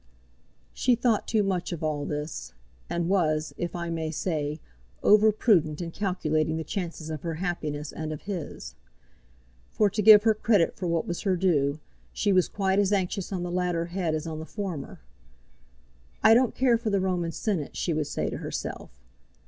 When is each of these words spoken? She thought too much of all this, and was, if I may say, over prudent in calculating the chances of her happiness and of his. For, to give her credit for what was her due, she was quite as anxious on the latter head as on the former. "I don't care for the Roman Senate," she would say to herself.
She 0.73 0.95
thought 0.95 1.27
too 1.27 1.43
much 1.43 1.71
of 1.71 1.83
all 1.83 2.05
this, 2.07 2.53
and 2.89 3.07
was, 3.07 3.53
if 3.55 3.75
I 3.75 3.91
may 3.91 4.09
say, 4.09 4.59
over 5.03 5.31
prudent 5.31 5.79
in 5.79 5.91
calculating 5.91 6.57
the 6.57 6.63
chances 6.63 7.11
of 7.11 7.21
her 7.21 7.35
happiness 7.35 7.91
and 7.91 8.11
of 8.11 8.23
his. 8.23 8.73
For, 9.69 9.91
to 9.91 10.01
give 10.01 10.23
her 10.23 10.33
credit 10.33 10.75
for 10.75 10.87
what 10.87 11.05
was 11.05 11.21
her 11.21 11.35
due, 11.35 11.79
she 12.13 12.33
was 12.33 12.47
quite 12.47 12.79
as 12.79 12.91
anxious 12.91 13.31
on 13.31 13.43
the 13.43 13.51
latter 13.51 13.85
head 13.93 14.15
as 14.15 14.25
on 14.25 14.39
the 14.39 14.45
former. 14.47 15.01
"I 16.23 16.33
don't 16.33 16.55
care 16.55 16.79
for 16.79 16.89
the 16.89 16.99
Roman 16.99 17.31
Senate," 17.31 17.77
she 17.77 17.93
would 17.93 18.07
say 18.07 18.27
to 18.31 18.37
herself. 18.37 18.89